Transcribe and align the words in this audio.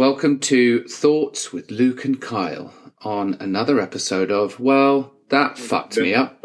Welcome 0.00 0.38
to 0.40 0.84
Thoughts 0.84 1.52
with 1.52 1.70
Luke 1.70 2.06
and 2.06 2.18
Kyle 2.18 2.72
on 3.02 3.34
another 3.38 3.78
episode 3.78 4.30
of 4.30 4.58
Well, 4.58 5.12
That 5.28 5.58
Fucked 5.58 5.98
Me 5.98 6.14
Up. 6.14 6.42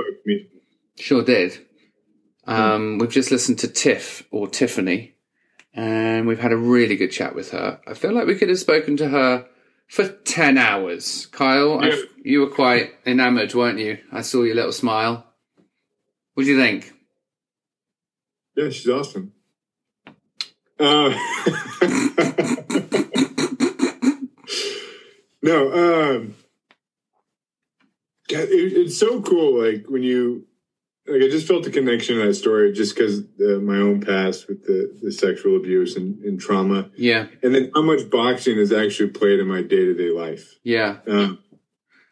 Sure 0.97 1.24
did. 1.24 1.65
Um, 2.46 2.97
we've 2.97 3.10
just 3.10 3.31
listened 3.31 3.60
to 3.60 3.70
Tiff 3.70 4.28
or 4.29 4.47
Tiffanee, 4.47 5.13
and 5.73 6.28
we've 6.28 6.41
had 6.41 6.52
a 6.52 6.57
really 6.57 6.97
good 6.97 7.13
chat 7.13 7.33
with 7.33 7.51
her. 7.51 7.79
I 7.87 7.94
feel 7.94 8.12
like 8.12 8.28
we 8.28 8.36
could 8.36 8.49
have 8.49 8.60
spoken 8.60 8.97
to 8.97 9.08
her 9.08 9.47
for 9.87 10.06
10 10.10 10.58
hours. 10.58 11.28
Kyle, 11.28 11.79
I- 11.79 11.92
Yeah. 11.92 12.01
you 12.26 12.40
were 12.42 12.49
quite 12.49 12.96
enamored, 13.06 13.53
weren't 13.53 13.79
you? 13.79 13.99
I 14.12 14.19
saw 14.19 14.44
your 14.44 14.56
little 14.56 14.74
smile. 14.74 15.33
What 16.34 16.44
do 16.44 16.49
you 16.52 16.58
think? 16.59 16.91
Yeah, 18.58 18.70
she's 18.70 18.90
awesome. 18.90 19.31
Uh, 20.77 21.17
no, 25.45 25.72
um, 26.20 26.35
it, 28.30 28.49
it's 28.52 28.98
so 28.99 29.22
cool. 29.22 29.62
Like 29.63 29.86
when 29.88 30.03
you, 30.03 30.45
like, 31.08 31.22
I 31.22 31.30
just 31.30 31.48
felt 31.48 31.67
a 31.67 31.70
connection 31.72 32.16
to 32.17 32.26
that 32.27 32.34
story 32.34 32.73
just 32.73 32.95
because 32.95 33.20
uh, 33.40 33.59
my 33.62 33.77
own 33.77 34.02
past 34.02 34.48
with 34.48 34.66
the, 34.66 34.98
the 35.02 35.12
sexual 35.12 35.55
abuse 35.58 35.95
and, 35.95 36.23
and 36.23 36.39
trauma, 36.39 36.89
Yeah, 36.98 37.27
and 37.44 37.53
then 37.53 37.72
how 37.76 37.84
much 37.84 38.09
boxing 38.09 38.58
has 38.58 38.72
actually 38.72 39.09
played 39.09 39.39
in 39.39 39.48
my 39.48 39.62
day 39.62 39.86
to 39.86 39.94
day 39.94 40.09
life. 40.09 40.55
yeah. 40.63 40.98
Um, 41.08 41.39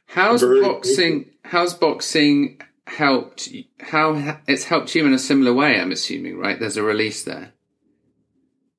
How's 0.05 0.41
Very- 0.41 0.61
boxing? 0.61 1.31
How's 1.43 1.73
boxing 1.73 2.61
helped? 2.85 3.49
How 3.79 4.39
it's 4.47 4.65
helped 4.65 4.93
you 4.93 5.05
in 5.07 5.13
a 5.13 5.17
similar 5.19 5.53
way? 5.53 5.79
I'm 5.79 5.91
assuming, 5.91 6.37
right? 6.37 6.59
There's 6.59 6.77
a 6.77 6.83
release 6.83 7.23
there. 7.23 7.53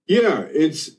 yeah, 0.06 0.45
it's 0.50 0.90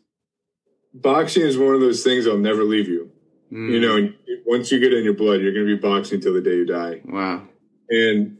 boxing 0.93 1.43
is 1.43 1.57
one 1.57 1.73
of 1.73 1.79
those 1.79 2.03
things 2.03 2.25
that'll 2.25 2.39
never 2.39 2.63
leave 2.65 2.87
you. 2.89 3.11
Mm. 3.55 3.71
You 3.71 3.79
know, 3.79 4.13
once 4.45 4.71
you 4.71 4.79
get 4.79 4.91
in 4.93 5.05
your 5.05 5.13
blood, 5.13 5.39
you're 5.41 5.53
going 5.53 5.65
to 5.65 5.75
be 5.75 5.81
boxing 5.81 6.19
till 6.19 6.33
the 6.33 6.41
day 6.41 6.57
you 6.57 6.65
die. 6.65 7.01
Wow. 7.05 7.47
And 7.89 8.37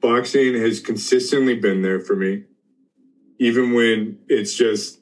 boxing 0.00 0.54
has 0.54 0.80
consistently 0.80 1.54
been 1.56 1.80
there 1.80 1.98
for 2.00 2.14
me, 2.14 2.44
even 3.38 3.72
when 3.72 4.18
it's 4.28 4.54
just, 4.54 4.98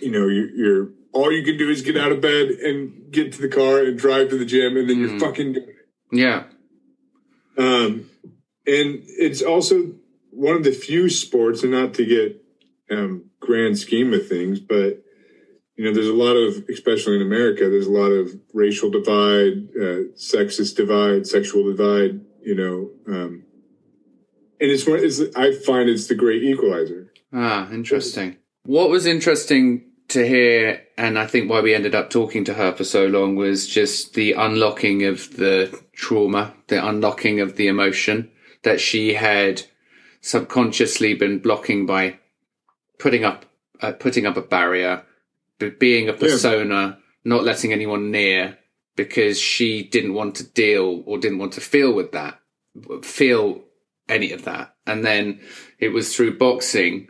you 0.00 0.10
know, 0.10 0.26
you're, 0.28 0.50
you're 0.50 0.88
all 1.12 1.30
you 1.30 1.44
can 1.44 1.58
do 1.58 1.68
is 1.68 1.82
get 1.82 1.96
out 1.98 2.12
of 2.12 2.20
bed 2.20 2.48
and 2.48 3.12
get 3.12 3.32
to 3.34 3.42
the 3.42 3.48
car 3.48 3.84
and 3.84 3.98
drive 3.98 4.30
to 4.30 4.38
the 4.38 4.44
gym, 4.46 4.76
and 4.76 4.88
then 4.88 4.96
Mm. 4.96 5.10
you're 5.10 5.20
fucking 5.20 5.52
doing 5.52 5.68
it. 5.68 5.86
Yeah. 6.10 6.44
Um, 7.56 8.10
and 8.66 9.02
it's 9.06 9.42
also 9.42 9.92
one 10.30 10.56
of 10.56 10.64
the 10.64 10.72
few 10.72 11.08
sports, 11.08 11.62
and 11.62 11.72
not 11.72 11.94
to 11.94 12.04
get 12.06 12.42
um, 12.90 13.26
grand 13.38 13.78
scheme 13.78 14.12
of 14.12 14.26
things, 14.28 14.58
but 14.60 15.03
you 15.76 15.84
know, 15.84 15.92
there's 15.92 16.08
a 16.08 16.12
lot 16.12 16.34
of, 16.34 16.64
especially 16.68 17.16
in 17.16 17.22
America, 17.22 17.68
there's 17.68 17.86
a 17.86 17.90
lot 17.90 18.10
of 18.10 18.30
racial 18.52 18.90
divide, 18.90 19.68
uh, 19.76 20.06
sexist 20.14 20.76
divide, 20.76 21.26
sexual 21.26 21.64
divide. 21.64 22.20
You 22.42 22.54
know, 22.54 22.90
um, 23.08 23.44
and 24.60 24.70
it's 24.70 24.86
one. 24.86 25.02
It's 25.02 25.20
I 25.34 25.52
find 25.52 25.88
it's 25.88 26.06
the 26.06 26.14
great 26.14 26.42
equalizer. 26.42 27.12
Ah, 27.32 27.70
interesting. 27.70 28.36
What 28.64 28.90
was 28.90 29.06
interesting 29.06 29.84
to 30.08 30.26
hear, 30.26 30.82
and 30.96 31.18
I 31.18 31.26
think 31.26 31.50
why 31.50 31.60
we 31.60 31.74
ended 31.74 31.94
up 31.94 32.10
talking 32.10 32.44
to 32.44 32.54
her 32.54 32.72
for 32.72 32.84
so 32.84 33.06
long, 33.06 33.34
was 33.34 33.66
just 33.66 34.14
the 34.14 34.32
unlocking 34.32 35.04
of 35.04 35.36
the 35.36 35.82
trauma, 35.92 36.54
the 36.68 36.86
unlocking 36.86 37.40
of 37.40 37.56
the 37.56 37.66
emotion 37.66 38.30
that 38.62 38.80
she 38.80 39.14
had 39.14 39.62
subconsciously 40.20 41.14
been 41.14 41.38
blocking 41.38 41.86
by 41.86 42.18
putting 42.98 43.24
up, 43.24 43.44
uh, 43.80 43.92
putting 43.92 44.26
up 44.26 44.36
a 44.36 44.42
barrier, 44.42 45.04
being 45.58 46.08
a 46.08 46.12
persona, 46.12 46.98
not 47.24 47.44
letting 47.44 47.72
anyone 47.72 48.10
near 48.10 48.58
because 48.96 49.40
she 49.40 49.82
didn't 49.82 50.14
want 50.14 50.36
to 50.36 50.44
deal 50.44 51.02
or 51.06 51.18
didn't 51.18 51.38
want 51.38 51.52
to 51.54 51.60
feel 51.60 51.92
with 51.92 52.12
that, 52.12 52.38
feel 53.02 53.62
any 54.08 54.32
of 54.32 54.44
that. 54.44 54.74
And 54.86 55.04
then 55.04 55.40
it 55.78 55.88
was 55.88 56.14
through 56.14 56.38
boxing 56.38 57.08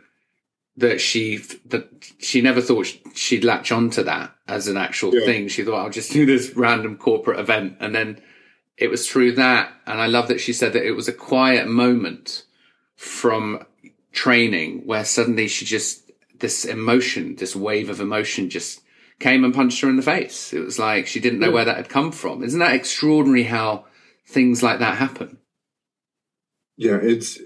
that 0.77 0.99
she 0.99 1.37
that 1.65 1.87
she 2.19 2.41
never 2.41 2.59
thought 2.61 2.87
she'd 3.13 3.43
latch 3.45 3.71
onto 3.71 4.03
that 4.03 4.35
as 4.47 4.67
an 4.67 4.77
actual 4.77 5.13
Yeah. 5.15 5.25
thing. 5.25 5.47
She 5.47 5.63
thought 5.63 5.83
I'll 5.83 5.89
just 5.89 6.11
do 6.11 6.25
this 6.25 6.55
random 6.55 6.97
corporate 6.97 7.39
event, 7.39 7.77
and 7.79 7.95
then 7.95 8.21
it 8.77 8.89
was 8.89 9.09
through 9.09 9.33
that. 9.33 9.71
And 9.87 10.01
I 10.01 10.07
love 10.07 10.27
that 10.27 10.41
she 10.41 10.51
said 10.53 10.73
that 10.73 10.85
it 10.85 10.91
was 10.91 11.07
a 11.07 11.13
quiet 11.13 11.67
moment 11.67 12.43
from 12.95 13.65
training 14.11 14.85
where 14.85 15.05
suddenly 15.05 15.47
she 15.47 15.65
just 15.65 16.04
this 16.39 16.65
emotion, 16.65 17.35
this 17.35 17.55
wave 17.55 17.89
of 17.89 18.01
emotion, 18.01 18.49
just 18.49 18.81
came 19.19 19.43
and 19.43 19.53
punched 19.53 19.81
her 19.81 19.89
in 19.89 19.95
the 19.95 20.01
face. 20.01 20.53
It 20.53 20.59
was 20.59 20.79
like 20.79 21.07
she 21.07 21.19
didn't 21.19 21.39
know 21.39 21.51
where 21.51 21.65
that 21.65 21.77
had 21.77 21.89
come 21.89 22.11
from. 22.11 22.43
Isn't 22.43 22.59
that 22.59 22.75
extraordinary? 22.75 23.43
How 23.43 23.85
things 24.27 24.63
like 24.63 24.79
that 24.79 24.97
happen? 24.97 25.37
Yeah, 26.77 26.99
it's 27.01 27.39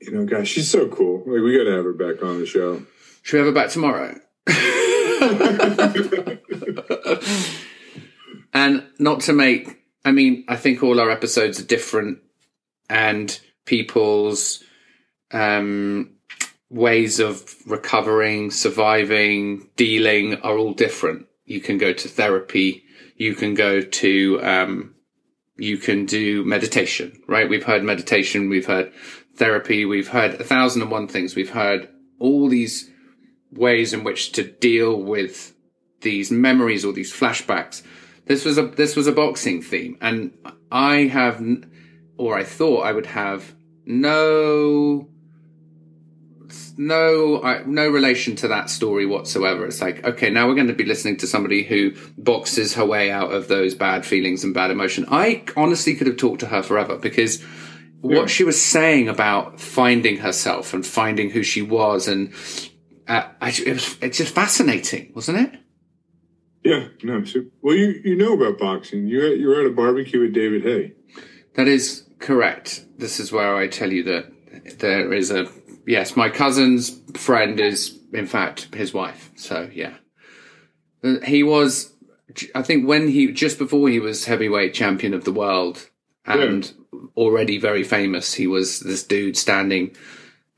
you 0.00 0.10
know, 0.10 0.24
gosh, 0.24 0.48
she's 0.48 0.70
so 0.70 0.88
cool. 0.88 1.18
Like 1.18 1.42
we 1.42 1.56
got 1.56 1.64
to 1.64 1.76
have 1.76 1.84
her 1.84 1.92
back 1.92 2.22
on 2.22 2.40
the 2.40 2.46
show. 2.46 2.82
Should 3.22 3.36
we 3.36 3.46
have 3.46 3.54
her 3.54 3.60
back 3.60 3.70
tomorrow? 3.70 4.18
and 8.52 8.84
not 8.98 9.20
to 9.20 9.32
make, 9.32 9.78
I 10.04 10.10
mean, 10.10 10.44
I 10.48 10.56
think 10.56 10.82
all 10.82 11.00
our 11.00 11.10
episodes 11.10 11.60
are 11.60 11.64
different 11.64 12.18
and 12.90 13.40
people's 13.64 14.64
um, 15.30 16.14
ways 16.72 17.20
of 17.20 17.54
recovering, 17.66 18.50
surviving, 18.50 19.68
dealing 19.76 20.34
are 20.40 20.56
all 20.56 20.72
different. 20.72 21.26
You 21.44 21.60
can 21.60 21.78
go 21.78 21.92
to 21.92 22.08
therapy, 22.08 22.84
you 23.16 23.34
can 23.34 23.54
go 23.54 23.82
to, 23.82 24.42
um, 24.42 24.94
you 25.56 25.76
can 25.76 26.06
do 26.06 26.44
meditation, 26.44 27.22
right? 27.28 27.48
We've 27.48 27.62
heard 27.62 27.84
meditation, 27.84 28.48
we've 28.48 28.66
heard 28.66 28.90
therapy, 29.36 29.84
we've 29.84 30.08
heard 30.08 30.40
a 30.40 30.44
thousand 30.44 30.82
and 30.82 30.90
one 30.90 31.08
things, 31.08 31.36
we've 31.36 31.50
heard 31.50 31.88
all 32.18 32.48
these 32.48 32.90
ways 33.52 33.92
in 33.92 34.02
which 34.02 34.32
to 34.32 34.42
deal 34.42 35.00
with 35.00 35.54
these 36.00 36.30
memories 36.30 36.84
or 36.84 36.92
these 36.94 37.12
flashbacks. 37.12 37.82
This 38.26 38.44
was 38.44 38.56
a 38.56 38.62
this 38.62 38.96
was 38.96 39.06
a 39.06 39.12
boxing 39.12 39.60
theme, 39.60 39.98
and 40.00 40.32
I 40.70 41.04
have, 41.06 41.44
or 42.16 42.38
I 42.38 42.44
thought 42.44 42.86
I 42.86 42.92
would 42.92 43.06
have 43.06 43.54
no, 43.84 45.08
no, 46.76 47.42
I, 47.42 47.62
no 47.64 47.88
relation 47.88 48.36
to 48.36 48.48
that 48.48 48.70
story 48.70 49.06
whatsoever. 49.06 49.66
It's 49.66 49.80
like 49.80 50.04
okay, 50.04 50.30
now 50.30 50.48
we're 50.48 50.54
going 50.54 50.68
to 50.68 50.72
be 50.72 50.84
listening 50.84 51.16
to 51.18 51.26
somebody 51.26 51.62
who 51.62 51.94
boxes 52.18 52.74
her 52.74 52.84
way 52.84 53.10
out 53.10 53.32
of 53.32 53.48
those 53.48 53.74
bad 53.74 54.04
feelings 54.06 54.44
and 54.44 54.54
bad 54.54 54.70
emotion. 54.70 55.06
I 55.08 55.44
honestly 55.56 55.94
could 55.94 56.06
have 56.06 56.16
talked 56.16 56.40
to 56.40 56.46
her 56.46 56.62
forever 56.62 56.96
because 56.96 57.42
what 58.00 58.28
she 58.28 58.42
was 58.42 58.60
saying 58.60 59.08
about 59.08 59.60
finding 59.60 60.18
herself 60.18 60.74
and 60.74 60.84
finding 60.84 61.30
who 61.30 61.44
she 61.44 61.62
was 61.62 62.08
and 62.08 62.34
uh, 63.08 63.28
I, 63.40 63.50
it 63.50 63.74
was 63.74 63.96
it's 64.00 64.18
just 64.18 64.34
fascinating, 64.34 65.12
wasn't 65.14 65.38
it? 65.38 65.60
Yeah, 66.64 66.88
no. 67.02 67.24
So, 67.24 67.44
well, 67.60 67.74
you 67.74 68.00
you 68.04 68.16
know 68.16 68.34
about 68.34 68.58
boxing. 68.58 69.06
You 69.06 69.26
you 69.26 69.48
were 69.48 69.60
at 69.60 69.66
a 69.66 69.70
barbecue 69.70 70.20
with 70.20 70.32
David 70.32 70.62
Haye. 70.62 70.92
That 71.54 71.68
is 71.68 72.08
correct. 72.18 72.84
This 72.98 73.18
is 73.18 73.32
where 73.32 73.56
I 73.56 73.66
tell 73.66 73.92
you 73.92 74.04
that 74.04 74.32
there 74.78 75.12
is 75.12 75.30
a 75.30 75.46
yes. 75.86 76.16
My 76.16 76.28
cousin's 76.28 76.98
friend 77.14 77.58
is 77.60 77.98
in 78.12 78.26
fact 78.26 78.74
his 78.74 78.92
wife. 78.94 79.30
So 79.36 79.68
yeah, 79.72 79.94
Uh, 81.02 81.20
he 81.24 81.42
was. 81.42 81.92
I 82.54 82.62
think 82.62 82.88
when 82.88 83.08
he 83.08 83.30
just 83.32 83.58
before 83.58 83.88
he 83.88 84.00
was 84.00 84.24
heavyweight 84.24 84.72
champion 84.74 85.12
of 85.12 85.24
the 85.24 85.32
world 85.32 85.88
and 86.24 86.72
already 87.16 87.58
very 87.58 87.82
famous, 87.84 88.34
he 88.34 88.46
was 88.46 88.80
this 88.80 89.02
dude 89.02 89.36
standing 89.36 89.94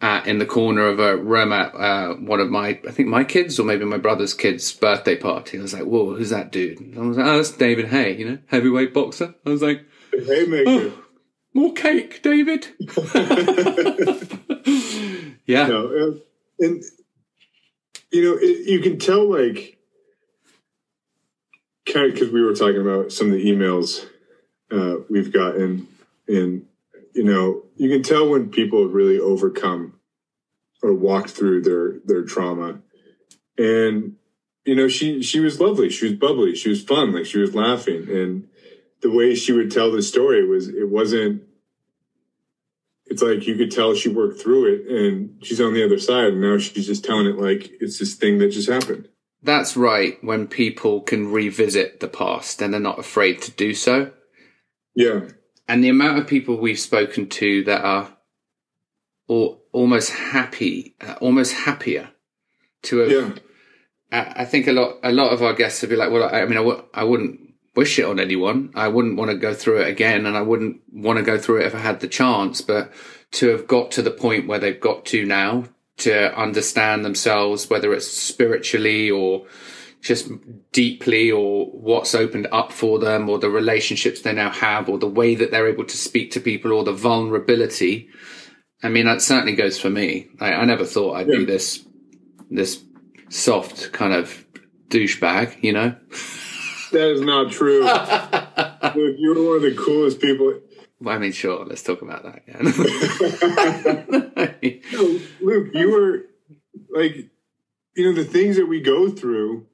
uh, 0.00 0.20
in 0.26 0.38
the 0.38 0.46
corner 0.46 0.86
of 0.86 1.00
a 1.00 1.16
room 1.16 1.52
at 1.52 1.74
uh, 1.74 2.14
one 2.14 2.38
of 2.38 2.50
my, 2.50 2.78
I 2.86 2.90
think 2.92 3.08
my 3.08 3.24
kids 3.24 3.58
or 3.58 3.64
maybe 3.64 3.84
my 3.86 3.96
brother's 3.96 4.34
kids' 4.34 4.70
birthday 4.72 5.16
party. 5.16 5.58
I 5.58 5.62
was 5.62 5.72
like, 5.72 5.84
"Whoa, 5.84 6.14
who's 6.14 6.30
that 6.30 6.52
dude?" 6.52 6.78
And 6.80 6.96
I 6.98 7.02
was 7.02 7.16
like, 7.16 7.26
"Oh, 7.26 7.36
that's 7.38 7.50
David 7.52 7.86
Haye, 7.88 8.14
you 8.16 8.28
know, 8.28 8.38
heavyweight 8.48 8.92
boxer." 8.94 9.34
I 9.46 9.50
was 9.50 9.62
like, 9.62 9.84
Haymaker. 10.12 10.92
"More 11.54 11.72
cake, 11.72 12.22
David." 12.22 12.68
yeah, 15.46 15.66
no, 15.66 15.86
uh, 15.86 16.64
and 16.64 16.82
you 18.10 18.22
know 18.24 18.38
it, 18.40 18.68
you 18.68 18.80
can 18.80 18.98
tell 18.98 19.30
like 19.30 19.78
kind 21.86 22.06
of 22.06 22.14
because 22.14 22.30
we 22.30 22.42
were 22.42 22.54
talking 22.54 22.80
about 22.80 23.12
some 23.12 23.28
of 23.28 23.34
the 23.34 23.44
emails 23.44 24.06
uh, 24.70 24.96
we've 25.10 25.32
gotten, 25.32 25.86
and 26.28 26.66
you 27.14 27.24
know 27.24 27.62
you 27.76 27.88
can 27.88 28.02
tell 28.02 28.28
when 28.28 28.50
people 28.50 28.86
really 28.86 29.18
overcome 29.18 29.94
or 30.82 30.92
walked 30.92 31.30
through 31.30 31.62
their 31.62 32.00
their 32.04 32.24
trauma, 32.24 32.80
and 33.58 34.16
you 34.64 34.74
know 34.74 34.88
she 34.88 35.22
she 35.22 35.40
was 35.40 35.60
lovely, 35.60 35.90
she 35.90 36.06
was 36.06 36.14
bubbly, 36.14 36.54
she 36.54 36.68
was 36.68 36.82
fun, 36.82 37.12
like 37.12 37.26
she 37.26 37.38
was 37.38 37.54
laughing, 37.54 38.08
and 38.08 38.48
the 39.02 39.10
way 39.10 39.34
she 39.34 39.52
would 39.52 39.70
tell 39.70 39.92
the 39.92 40.02
story 40.02 40.46
was 40.46 40.68
it 40.68 40.88
wasn't 40.88 41.43
it's 43.14 43.22
like 43.22 43.46
you 43.46 43.56
could 43.56 43.70
tell 43.70 43.94
she 43.94 44.08
worked 44.08 44.40
through 44.40 44.74
it 44.74 44.86
and 44.86 45.42
she's 45.42 45.60
on 45.60 45.72
the 45.72 45.84
other 45.84 45.98
side 45.98 46.32
and 46.34 46.40
now 46.40 46.58
she's 46.58 46.86
just 46.86 47.04
telling 47.04 47.26
it 47.26 47.38
like 47.38 47.70
it's 47.80 47.98
this 47.98 48.14
thing 48.14 48.38
that 48.38 48.48
just 48.48 48.68
happened 48.68 49.08
that's 49.44 49.76
right 49.76 50.16
when 50.24 50.48
people 50.48 51.02
can 51.02 51.30
revisit 51.30 52.00
the 52.00 52.08
past 52.08 52.62
and 52.62 52.72
they're 52.72 52.80
not 52.80 52.98
afraid 52.98 53.42
to 53.42 53.50
do 53.50 53.74
so. 53.74 54.10
Yeah. 54.96 55.28
And 55.68 55.84
the 55.84 55.90
amount 55.90 56.18
of 56.18 56.26
people 56.26 56.56
we've 56.56 56.78
spoken 56.78 57.28
to 57.28 57.62
that 57.64 57.84
are 57.84 58.16
or 59.28 59.58
almost 59.70 60.10
happy, 60.10 60.96
uh, 61.00 61.16
almost 61.20 61.52
happier 61.52 62.10
to 62.84 62.98
have. 62.98 63.10
Yeah. 63.10 63.32
I 64.10 64.44
think 64.44 64.66
a 64.66 64.72
lot, 64.72 64.98
a 65.02 65.12
lot 65.12 65.32
of 65.32 65.42
our 65.42 65.54
guests 65.54 65.82
would 65.82 65.90
be 65.90 65.96
like, 65.96 66.10
well, 66.10 66.24
I 66.24 66.42
I 66.42 66.44
mean, 66.46 66.58
I 66.58 66.62
w- 66.62 66.84
I 66.94 67.04
wouldn't 67.04 67.40
wish 67.74 67.98
it 67.98 68.04
on 68.04 68.20
anyone. 68.20 68.70
I 68.74 68.88
wouldn't 68.88 69.16
want 69.16 69.30
to 69.30 69.36
go 69.36 69.54
through 69.54 69.82
it 69.82 69.88
again, 69.88 70.26
and 70.26 70.36
I 70.36 70.42
wouldn't 70.42 70.80
want 70.92 71.18
to 71.18 71.24
go 71.24 71.38
through 71.38 71.60
it 71.60 71.66
if 71.66 71.74
I 71.74 71.78
had 71.78 72.00
the 72.00 72.08
chance. 72.08 72.60
But 72.60 72.92
to 73.32 73.48
have 73.48 73.66
got 73.66 73.90
to 73.92 74.02
the 74.02 74.10
point 74.10 74.46
where 74.46 74.58
they've 74.58 74.80
got 74.80 75.04
to 75.06 75.24
now, 75.24 75.64
to 75.98 76.36
understand 76.38 77.04
themselves, 77.04 77.68
whether 77.68 77.92
it's 77.92 78.06
spiritually 78.06 79.10
or 79.10 79.46
just 80.00 80.30
deeply, 80.72 81.30
or 81.30 81.66
what's 81.66 82.14
opened 82.14 82.46
up 82.52 82.72
for 82.72 82.98
them, 82.98 83.28
or 83.28 83.38
the 83.38 83.48
relationships 83.50 84.20
they 84.20 84.34
now 84.34 84.50
have, 84.50 84.88
or 84.88 84.98
the 84.98 85.06
way 85.06 85.34
that 85.34 85.50
they're 85.50 85.68
able 85.68 85.84
to 85.84 85.96
speak 85.96 86.30
to 86.32 86.40
people, 86.40 86.72
or 86.72 86.84
the 86.84 86.92
vulnerability. 86.92 88.08
I 88.82 88.90
mean, 88.90 89.06
that 89.06 89.22
certainly 89.22 89.54
goes 89.54 89.78
for 89.78 89.88
me. 89.88 90.28
I, 90.40 90.52
I 90.52 90.64
never 90.66 90.84
thought 90.84 91.14
I'd 91.14 91.26
be 91.26 91.44
this 91.44 91.86
this 92.50 92.84
soft 93.30 93.92
kind 93.92 94.12
of 94.12 94.44
douchebag, 94.88 95.62
you 95.62 95.72
know. 95.72 95.96
That 96.94 97.10
is 97.10 97.20
not 97.20 97.50
true. 97.50 97.82
Luke, 98.94 99.16
you 99.18 99.34
were 99.34 99.42
one 99.46 99.56
of 99.56 99.62
the 99.62 99.74
coolest 99.76 100.20
people. 100.20 100.60
Well, 101.00 101.16
I 101.16 101.18
mean, 101.18 101.32
sure. 101.32 101.64
Let's 101.64 101.82
talk 101.82 102.02
about 102.02 102.22
that 102.22 102.42
again. 102.46 102.72
No, 104.92 105.20
Luke, 105.40 105.70
you 105.74 105.90
were 105.90 106.26
like, 106.90 107.28
you 107.96 108.04
know, 108.04 108.12
the 108.12 108.24
things 108.24 108.56
that 108.56 108.66
we 108.66 108.80
go 108.80 109.10
through, 109.10 109.66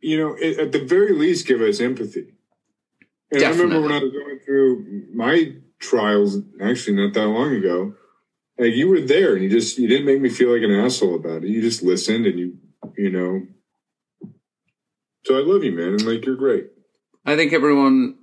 you 0.00 0.18
know, 0.18 0.34
it, 0.40 0.58
at 0.58 0.72
the 0.72 0.84
very 0.84 1.12
least, 1.12 1.46
give 1.46 1.60
us 1.60 1.80
empathy. 1.80 2.32
And 3.30 3.42
I 3.42 3.50
remember 3.50 3.80
when 3.80 3.92
I 3.92 3.98
was 3.98 4.12
going 4.12 4.38
through 4.44 5.06
my 5.12 5.54
trials, 5.80 6.38
actually 6.62 6.96
not 6.96 7.12
that 7.14 7.26
long 7.26 7.54
ago, 7.54 7.94
like 8.58 8.74
you 8.74 8.88
were 8.88 9.00
there 9.00 9.34
and 9.34 9.42
you 9.42 9.50
just 9.50 9.78
you 9.78 9.88
didn't 9.88 10.06
make 10.06 10.20
me 10.20 10.28
feel 10.28 10.52
like 10.52 10.62
an 10.62 10.70
asshole 10.70 11.16
about 11.16 11.44
it. 11.44 11.48
You 11.48 11.60
just 11.60 11.82
listened 11.82 12.26
and 12.26 12.38
you, 12.38 12.56
you 12.96 13.10
know. 13.10 13.46
So 15.24 15.36
I 15.38 15.42
love 15.42 15.62
you, 15.64 15.72
man, 15.72 15.88
and 15.94 16.02
like 16.04 16.24
you're 16.26 16.36
great. 16.36 16.66
I 17.24 17.36
think 17.36 17.52
everyone, 17.52 18.16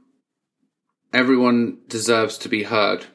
everyone 1.13 1.79
deserves 1.87 2.37
to 2.39 2.49
be 2.49 2.63
heard. 2.63 3.05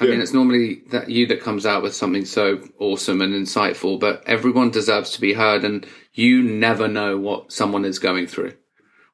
I 0.00 0.04
Yeah. 0.04 0.10
mean, 0.12 0.20
it's 0.20 0.32
normally 0.32 0.82
that 0.90 1.10
you 1.10 1.26
that 1.26 1.40
comes 1.40 1.66
out 1.66 1.82
with 1.82 1.92
something 1.94 2.24
so 2.24 2.60
awesome 2.78 3.20
and 3.20 3.34
insightful, 3.34 3.98
but 3.98 4.22
everyone 4.26 4.70
deserves 4.70 5.10
to 5.12 5.20
be 5.20 5.32
heard, 5.32 5.64
and 5.64 5.86
you 6.12 6.40
never 6.42 6.86
know 6.86 7.18
what 7.18 7.52
someone 7.52 7.84
is 7.84 7.98
going 7.98 8.28
through, 8.28 8.52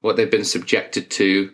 what 0.03 0.17
they've 0.17 0.31
been 0.31 0.45
subjected 0.45 1.11
to, 1.13 1.53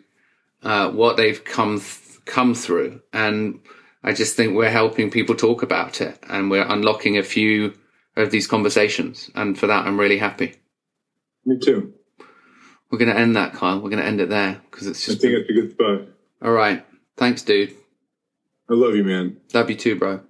uh, 0.64 0.90
what 0.90 1.16
they've 1.16 1.44
come 1.44 1.78
th- 1.78 1.96
come 2.24 2.54
through, 2.54 3.00
and 3.12 3.60
I 4.02 4.12
just 4.12 4.34
think 4.34 4.54
we're 4.56 4.70
helping 4.70 5.10
people 5.10 5.36
talk 5.36 5.62
about 5.62 6.00
it, 6.00 6.18
and 6.28 6.50
we're 6.50 6.66
unlocking 6.66 7.16
a 7.16 7.22
few 7.22 7.74
of 8.16 8.32
these 8.32 8.48
conversations, 8.48 9.30
and 9.36 9.56
for 9.56 9.68
that, 9.68 9.86
I'm 9.86 9.98
really 10.00 10.18
happy. 10.18 10.56
Me 11.46 11.56
too. 11.58 11.94
We're 12.90 12.98
going 12.98 13.10
to 13.14 13.18
end 13.18 13.36
that, 13.36 13.52
Kyle. 13.52 13.76
We're 13.80 13.90
going 13.90 14.02
to 14.02 14.08
end 14.08 14.20
it 14.20 14.28
there 14.28 14.60
because 14.70 14.86
it's 14.86 15.04
just. 15.04 15.18
I 15.18 15.20
think 15.20 15.38
that's 15.38 15.50
a 15.50 15.52
good 15.52 15.70
spot. 15.72 16.08
all 16.42 16.52
right. 16.52 16.84
Thanks, 17.16 17.42
dude. 17.42 17.70
I 18.68 18.74
love 18.74 18.94
you, 18.94 19.04
man. 19.04 19.36
Love 19.52 19.68
you 19.70 19.76
too, 19.76 19.96
bro. 19.96 20.20